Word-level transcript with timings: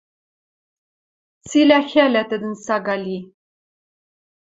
Цилӓ 1.47 1.79
хӓлӓ 1.89 2.23
тӹдӹн 2.29 2.53
сага 2.65 2.95
ли. 3.03 3.19